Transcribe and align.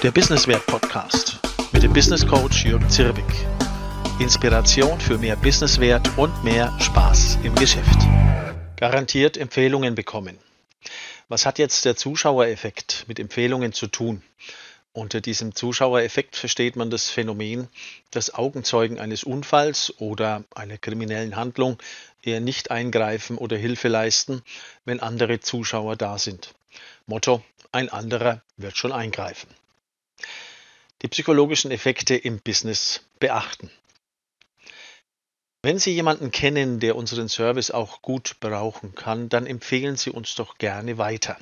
Der 0.00 0.12
Businesswert 0.12 0.64
Podcast 0.66 1.40
mit 1.72 1.82
dem 1.82 1.92
Business 1.92 2.24
Coach 2.24 2.64
Jürgen 2.64 2.88
Zirbig. 2.88 3.24
Inspiration 4.20 5.00
für 5.00 5.18
mehr 5.18 5.34
Businesswert 5.34 6.16
und 6.16 6.44
mehr 6.44 6.72
Spaß 6.78 7.38
im 7.42 7.52
Geschäft. 7.56 7.98
Garantiert 8.76 9.36
Empfehlungen 9.36 9.96
bekommen. 9.96 10.38
Was 11.26 11.46
hat 11.46 11.58
jetzt 11.58 11.84
der 11.84 11.96
Zuschauereffekt 11.96 13.06
mit 13.08 13.18
Empfehlungen 13.18 13.72
zu 13.72 13.88
tun? 13.88 14.22
Unter 14.92 15.20
diesem 15.20 15.56
Zuschauereffekt 15.56 16.36
versteht 16.36 16.76
man 16.76 16.90
das 16.90 17.10
Phänomen, 17.10 17.66
dass 18.12 18.32
Augenzeugen 18.32 19.00
eines 19.00 19.24
Unfalls 19.24 19.92
oder 19.98 20.44
einer 20.54 20.78
kriminellen 20.78 21.34
Handlung 21.34 21.76
eher 22.22 22.38
nicht 22.38 22.70
eingreifen 22.70 23.36
oder 23.36 23.56
Hilfe 23.56 23.88
leisten, 23.88 24.42
wenn 24.84 25.00
andere 25.00 25.40
Zuschauer 25.40 25.96
da 25.96 26.18
sind. 26.18 26.54
Motto, 27.06 27.42
ein 27.72 27.88
anderer 27.88 28.42
wird 28.56 28.76
schon 28.76 28.92
eingreifen. 28.92 29.48
Die 31.02 31.08
psychologischen 31.08 31.70
Effekte 31.70 32.16
im 32.16 32.40
Business 32.40 33.04
beachten. 33.20 33.70
Wenn 35.62 35.78
Sie 35.78 35.92
jemanden 35.92 36.30
kennen, 36.30 36.80
der 36.80 36.96
unseren 36.96 37.28
Service 37.28 37.70
auch 37.70 38.02
gut 38.02 38.36
brauchen 38.40 38.94
kann, 38.94 39.28
dann 39.28 39.46
empfehlen 39.46 39.96
Sie 39.96 40.10
uns 40.10 40.34
doch 40.34 40.58
gerne 40.58 40.98
weiter. 40.98 41.36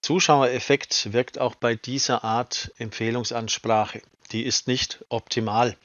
Zuschauereffekt 0.00 1.12
wirkt 1.12 1.38
auch 1.40 1.56
bei 1.56 1.74
dieser 1.74 2.22
Art 2.22 2.72
Empfehlungsansprache. 2.78 4.02
Die 4.30 4.44
ist 4.44 4.68
nicht 4.68 5.04
optimal. 5.08 5.76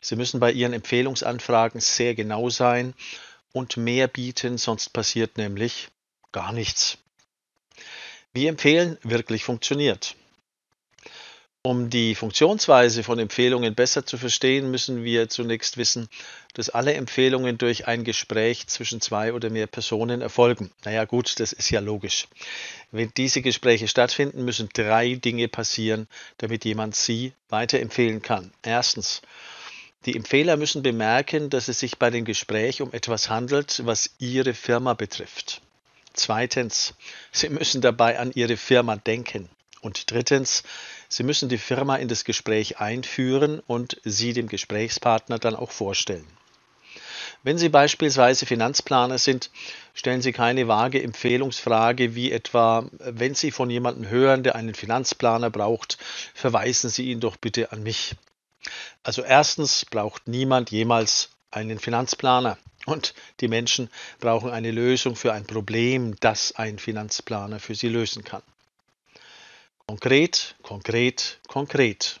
Sie 0.00 0.16
müssen 0.16 0.38
bei 0.40 0.52
Ihren 0.52 0.72
Empfehlungsanfragen 0.72 1.80
sehr 1.80 2.14
genau 2.14 2.50
sein 2.50 2.94
und 3.52 3.76
mehr 3.76 4.06
bieten, 4.08 4.58
sonst 4.58 4.92
passiert 4.92 5.38
nämlich 5.38 5.88
gar 6.30 6.52
nichts. 6.52 6.98
Wie 8.32 8.46
empfehlen 8.46 8.98
wirklich 9.02 9.44
funktioniert. 9.44 10.16
Um 11.66 11.88
die 11.88 12.14
Funktionsweise 12.14 13.02
von 13.02 13.18
Empfehlungen 13.18 13.74
besser 13.74 14.04
zu 14.04 14.18
verstehen, 14.18 14.70
müssen 14.70 15.02
wir 15.02 15.30
zunächst 15.30 15.78
wissen, 15.78 16.10
dass 16.52 16.68
alle 16.68 16.92
Empfehlungen 16.92 17.56
durch 17.56 17.86
ein 17.86 18.04
Gespräch 18.04 18.66
zwischen 18.66 19.00
zwei 19.00 19.32
oder 19.32 19.48
mehr 19.48 19.66
Personen 19.66 20.20
erfolgen. 20.20 20.70
Naja 20.84 21.06
gut, 21.06 21.40
das 21.40 21.54
ist 21.54 21.70
ja 21.70 21.80
logisch. 21.80 22.28
Wenn 22.92 23.10
diese 23.16 23.40
Gespräche 23.40 23.88
stattfinden, 23.88 24.44
müssen 24.44 24.68
drei 24.74 25.14
Dinge 25.14 25.48
passieren, 25.48 26.06
damit 26.36 26.66
jemand 26.66 26.96
sie 26.96 27.32
weiterempfehlen 27.48 28.20
kann. 28.20 28.52
Erstens, 28.62 29.22
die 30.04 30.14
Empfehler 30.14 30.58
müssen 30.58 30.82
bemerken, 30.82 31.48
dass 31.48 31.68
es 31.68 31.80
sich 31.80 31.96
bei 31.98 32.10
dem 32.10 32.26
Gespräch 32.26 32.82
um 32.82 32.92
etwas 32.92 33.30
handelt, 33.30 33.80
was 33.86 34.10
ihre 34.18 34.52
Firma 34.52 34.92
betrifft. 34.92 35.62
Zweitens, 36.12 36.92
sie 37.32 37.48
müssen 37.48 37.80
dabei 37.80 38.18
an 38.18 38.32
ihre 38.34 38.58
Firma 38.58 38.96
denken. 38.96 39.48
Und 39.80 40.10
drittens, 40.10 40.62
Sie 41.16 41.22
müssen 41.22 41.48
die 41.48 41.58
Firma 41.58 41.94
in 41.94 42.08
das 42.08 42.24
Gespräch 42.24 42.80
einführen 42.80 43.60
und 43.68 44.00
sie 44.02 44.32
dem 44.32 44.48
Gesprächspartner 44.48 45.38
dann 45.38 45.54
auch 45.54 45.70
vorstellen. 45.70 46.26
Wenn 47.44 47.56
Sie 47.56 47.68
beispielsweise 47.68 48.46
Finanzplaner 48.46 49.18
sind, 49.18 49.52
stellen 49.94 50.22
Sie 50.22 50.32
keine 50.32 50.66
vage 50.66 51.00
Empfehlungsfrage 51.00 52.16
wie 52.16 52.32
etwa, 52.32 52.88
wenn 52.98 53.36
Sie 53.36 53.52
von 53.52 53.70
jemandem 53.70 54.08
hören, 54.08 54.42
der 54.42 54.56
einen 54.56 54.74
Finanzplaner 54.74 55.50
braucht, 55.50 55.98
verweisen 56.34 56.90
Sie 56.90 57.12
ihn 57.12 57.20
doch 57.20 57.36
bitte 57.36 57.70
an 57.70 57.84
mich. 57.84 58.16
Also 59.04 59.22
erstens 59.22 59.84
braucht 59.84 60.26
niemand 60.26 60.72
jemals 60.72 61.30
einen 61.52 61.78
Finanzplaner 61.78 62.58
und 62.86 63.14
die 63.38 63.46
Menschen 63.46 63.88
brauchen 64.18 64.50
eine 64.50 64.72
Lösung 64.72 65.14
für 65.14 65.32
ein 65.32 65.46
Problem, 65.46 66.16
das 66.18 66.56
ein 66.56 66.80
Finanzplaner 66.80 67.60
für 67.60 67.76
sie 67.76 67.88
lösen 67.88 68.24
kann. 68.24 68.42
Konkret, 69.86 70.54
konkret, 70.62 71.40
konkret. 71.46 72.18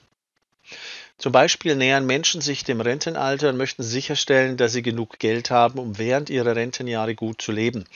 Zum 1.16 1.32
Beispiel 1.32 1.76
nähern 1.76 2.04
Menschen 2.04 2.40
sich 2.40 2.62
dem 2.64 2.80
Rentenalter 2.80 3.48
und 3.48 3.56
möchten 3.56 3.82
sicherstellen, 3.82 4.56
dass 4.56 4.72
sie 4.72 4.82
genug 4.82 5.18
Geld 5.18 5.50
haben, 5.50 5.78
um 5.78 5.96
während 5.96 6.28
ihrer 6.28 6.56
Rentenjahre 6.56 7.14
gut 7.14 7.40
zu 7.40 7.52
leben. 7.52 7.86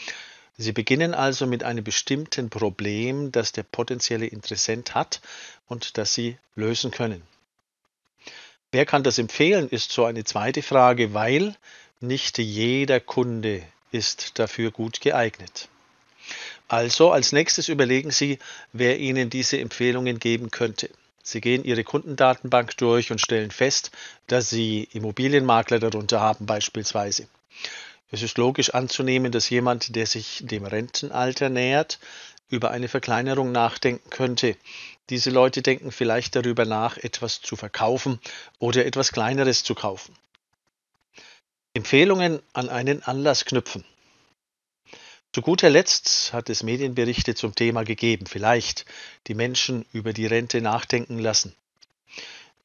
Sie 0.56 0.72
beginnen 0.72 1.14
also 1.14 1.46
mit 1.46 1.64
einem 1.64 1.84
bestimmten 1.84 2.50
Problem, 2.50 3.30
das 3.30 3.52
der 3.52 3.62
potenzielle 3.62 4.26
Interessent 4.26 4.94
hat 4.94 5.20
und 5.66 5.98
das 5.98 6.14
sie 6.14 6.38
lösen 6.56 6.90
können. 6.90 7.22
Wer 8.72 8.86
kann 8.86 9.02
das 9.02 9.18
empfehlen, 9.18 9.68
ist 9.68 9.92
so 9.92 10.04
eine 10.04 10.24
zweite 10.24 10.62
Frage, 10.62 11.14
weil 11.14 11.54
nicht 12.00 12.38
jeder 12.38 13.00
Kunde 13.00 13.62
ist 13.92 14.38
dafür 14.38 14.70
gut 14.70 15.00
geeignet. 15.00 15.68
Also 16.68 17.10
als 17.12 17.32
nächstes 17.32 17.68
überlegen 17.68 18.10
Sie, 18.10 18.38
wer 18.72 18.98
Ihnen 18.98 19.30
diese 19.30 19.58
Empfehlungen 19.58 20.18
geben 20.18 20.50
könnte. 20.50 20.90
Sie 21.22 21.40
gehen 21.40 21.64
Ihre 21.64 21.82
Kundendatenbank 21.82 22.76
durch 22.76 23.10
und 23.10 23.20
stellen 23.20 23.50
fest, 23.50 23.90
dass 24.26 24.50
Sie 24.50 24.88
Immobilienmakler 24.92 25.78
darunter 25.78 26.20
haben 26.20 26.46
beispielsweise. 26.46 27.26
Es 28.10 28.22
ist 28.22 28.38
logisch 28.38 28.70
anzunehmen, 28.74 29.32
dass 29.32 29.50
jemand, 29.50 29.96
der 29.96 30.06
sich 30.06 30.42
dem 30.42 30.64
Rentenalter 30.64 31.48
nähert, 31.48 31.98
über 32.50 32.70
eine 32.70 32.88
Verkleinerung 32.88 33.52
nachdenken 33.52 34.08
könnte. 34.10 34.56
Diese 35.10 35.30
Leute 35.30 35.62
denken 35.62 35.90
vielleicht 35.90 36.36
darüber 36.36 36.64
nach, 36.64 36.96
etwas 36.98 37.40
zu 37.40 37.56
verkaufen 37.56 38.20
oder 38.58 38.86
etwas 38.86 39.12
Kleineres 39.12 39.64
zu 39.64 39.74
kaufen. 39.74 40.14
Empfehlungen 41.74 42.40
an 42.52 42.68
einen 42.68 43.02
Anlass 43.02 43.44
knüpfen. 43.44 43.84
Zu 45.32 45.42
guter 45.42 45.68
Letzt 45.68 46.32
hat 46.32 46.48
es 46.48 46.62
Medienberichte 46.62 47.34
zum 47.34 47.54
Thema 47.54 47.84
gegeben, 47.84 48.26
vielleicht 48.26 48.86
die 49.26 49.34
Menschen 49.34 49.84
über 49.92 50.14
die 50.14 50.24
Rente 50.24 50.62
nachdenken 50.62 51.18
lassen. 51.18 51.54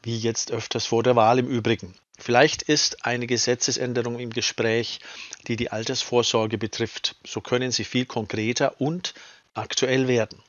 Wie 0.01 0.18
jetzt 0.18 0.51
öfters 0.51 0.85
vor 0.85 1.03
der 1.03 1.18
Wahl 1.18 1.40
im 1.40 1.47
Übrigen. 1.47 1.94
Vielleicht 2.18 2.62
ist 2.62 3.06
eine 3.06 3.28
Gesetzesänderung 3.28 4.18
im 4.18 4.29
Gespräch, 4.29 5.02
die 5.47 5.57
die 5.57 5.72
Altersvorsorge 5.72 6.57
betrifft. 6.57 7.18
So 7.25 7.41
können 7.41 7.72
sie 7.72 7.84
viel 7.84 8.06
konkreter 8.06 8.79
und 8.79 9.13
aktuell 9.53 10.07
werden. 10.07 10.41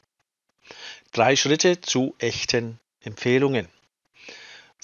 Drei 1.10 1.34
Schritte 1.34 1.80
zu 1.80 2.14
echten 2.18 2.78
Empfehlungen. 3.00 3.68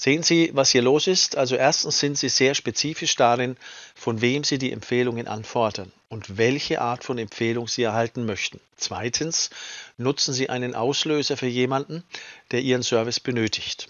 Sehen 0.03 0.23
Sie, 0.23 0.49
was 0.53 0.71
hier 0.71 0.81
los 0.81 1.05
ist? 1.05 1.37
Also 1.37 1.55
erstens 1.55 1.99
sind 1.99 2.17
Sie 2.17 2.27
sehr 2.27 2.55
spezifisch 2.55 3.15
darin, 3.17 3.55
von 3.93 4.19
wem 4.19 4.43
Sie 4.43 4.57
die 4.57 4.71
Empfehlungen 4.71 5.27
anfordern 5.27 5.91
und 6.09 6.39
welche 6.39 6.81
Art 6.81 7.03
von 7.03 7.19
Empfehlung 7.19 7.67
Sie 7.67 7.83
erhalten 7.83 8.25
möchten. 8.25 8.59
Zweitens 8.77 9.51
nutzen 9.97 10.33
Sie 10.33 10.49
einen 10.49 10.73
Auslöser 10.73 11.37
für 11.37 11.45
jemanden, 11.45 12.03
der 12.49 12.61
Ihren 12.61 12.81
Service 12.81 13.19
benötigt. 13.19 13.89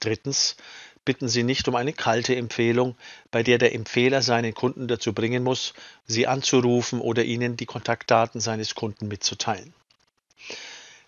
Drittens 0.00 0.56
bitten 1.04 1.28
Sie 1.28 1.44
nicht 1.44 1.68
um 1.68 1.76
eine 1.76 1.92
kalte 1.92 2.34
Empfehlung, 2.34 2.96
bei 3.30 3.44
der 3.44 3.58
der 3.58 3.72
Empfehler 3.72 4.20
seinen 4.20 4.54
Kunden 4.54 4.88
dazu 4.88 5.12
bringen 5.12 5.44
muss, 5.44 5.74
Sie 6.08 6.26
anzurufen 6.26 7.00
oder 7.00 7.22
Ihnen 7.22 7.56
die 7.56 7.66
Kontaktdaten 7.66 8.40
seines 8.40 8.74
Kunden 8.74 9.06
mitzuteilen. 9.06 9.72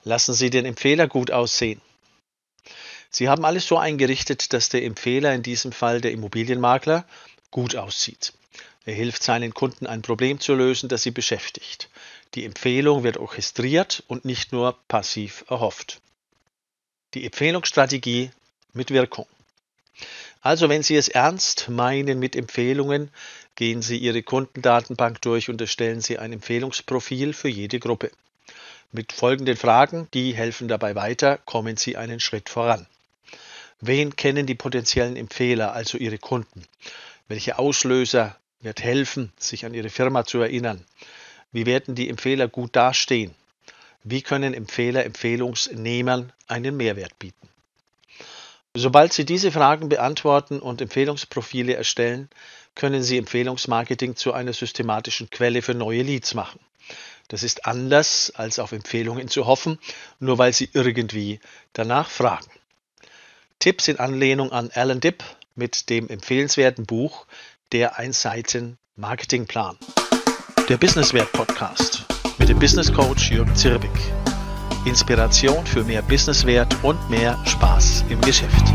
Lassen 0.05 0.33
Sie 0.33 0.51
den 0.51 0.65
Empfehler 0.65 1.09
gut 1.09 1.33
aussehen. 1.33 1.81
Sie 3.15 3.29
haben 3.29 3.45
alles 3.45 3.69
so 3.69 3.79
eingerichtet, 3.79 4.53
dass 4.53 4.71
der 4.71 4.83
Empfehler, 4.83 5.33
in 5.35 5.45
diesem 5.45 5.71
Fall 5.71 6.01
der 6.01 6.11
Immobilienmakler, 6.11 7.07
gut 7.53 7.77
aussieht. 7.77 8.33
Er 8.85 8.95
hilft 8.95 9.23
seinen 9.23 9.55
Kunden 9.55 9.87
ein 9.87 10.03
Problem 10.03 10.41
zu 10.41 10.53
lösen, 10.53 10.89
das 10.89 11.05
sie 11.05 11.13
beschäftigt. 11.13 11.91
Die 12.35 12.45
Empfehlung 12.45 13.05
wird 13.05 13.19
orchestriert 13.19 14.03
und 14.09 14.25
nicht 14.25 14.53
nur 14.53 14.77
passiv 14.89 15.45
erhofft. 15.49 16.01
Die 17.15 17.25
Empfehlungsstrategie 17.25 18.33
mit 18.73 18.91
Wirkung. 18.91 19.29
Also 20.41 20.69
wenn 20.69 20.83
Sie 20.83 20.97
es 20.97 21.07
ernst 21.07 21.69
meinen 21.69 22.19
mit 22.19 22.35
Empfehlungen, 22.35 23.13
gehen 23.55 23.81
Sie 23.81 23.97
Ihre 23.97 24.25
Kundendatenbank 24.25 25.23
durch 25.23 25.49
und 25.49 25.61
erstellen 25.61 26.01
Sie 26.01 26.19
ein 26.19 26.33
Empfehlungsprofil 26.33 27.33
für 27.33 27.49
jede 27.49 27.79
Gruppe. 27.79 28.11
Mit 28.91 29.13
folgenden 29.13 29.57
Fragen, 29.57 30.09
die 30.15 30.35
helfen 30.35 30.67
dabei 30.67 30.97
weiter, 30.97 31.39
kommen 31.39 31.77
Sie 31.77 31.97
einen 31.97 32.19
Schritt 32.19 32.49
voran. 32.49 32.89
Wen 33.87 34.17
kennen 34.17 34.47
die 34.47 34.55
potenziellen 34.55 35.15
Empfehler, 35.15 35.75
also 35.75 35.99
Ihre 35.99 36.17
Kunden? 36.17 36.63
Welche 37.29 37.59
Auslöser 37.59 38.35
wird 38.63 38.83
helfen, 38.83 39.31
sich 39.37 39.67
an 39.67 39.75
Ihre 39.75 39.91
Firma 39.91 40.25
zu 40.25 40.41
erinnern? 40.41 40.87
Wie 41.53 41.67
werden 41.67 41.95
die 41.95 42.09
Empfehler 42.09 42.49
gut 42.49 42.75
dastehen? 42.77 43.35
Wie 44.03 44.23
können 44.23 44.55
Empfehler 44.55 45.05
Empfehlungsnehmern 45.05 46.33
einen 46.47 46.79
Mehrwert 46.79 47.19
bieten? 47.19 47.51
Sobald 48.73 49.13
Sie 49.13 49.27
diese 49.27 49.53
Fragen 49.53 49.91
beantworten 49.91 50.61
und 50.61 50.81
Empfehlungsprofile 50.81 51.75
erstellen, 51.75 52.31
können 52.75 53.03
Sie 53.03 53.19
Empfehlungsmarketing 53.19 54.17
zu 54.17 54.33
einer 54.33 54.55
systematischen 54.55 55.29
Quelle 55.29 55.61
für 55.61 55.75
neue 55.75 56.01
Leads 56.01 56.33
machen. 56.33 56.61
Das 57.29 57.43
ist 57.43 57.67
anders, 57.67 58.33
als 58.35 58.59
auf 58.59 58.73
Empfehlungen 58.73 59.29
zu 59.29 59.45
hoffen, 59.45 59.79
nur 60.21 60.39
weil 60.39 60.55
Sie 60.55 60.71
irgendwie 60.73 61.39
danach 61.75 62.09
fragen. 62.09 62.51
Tipps 63.65 63.89
in 63.89 63.99
Anlehnung 63.99 64.53
an 64.53 64.71
Alan 64.75 65.01
Dipp 65.01 65.25
mit 65.55 65.89
dem 65.89 66.11
empfehlenswerten 66.11 66.85
Buch 66.85 67.25
Der 67.73 67.99
Ein-Seiten-Marketingplan. 67.99 69.79
Der 70.69 70.77
Businesswert 70.77 71.33
Podcast 71.33 72.05
mit 72.37 72.51
dem 72.51 72.59
Business 72.59 72.93
Coach 72.93 73.31
Jürgen 73.31 73.57
Zirbig. 73.57 73.91
Inspiration 74.85 75.65
für 75.65 75.83
mehr 75.83 76.03
Businesswert 76.03 76.77
und 76.85 77.09
mehr 77.09 77.43
Spaß 77.47 78.05
im 78.11 78.21
Geschäft. 78.21 78.67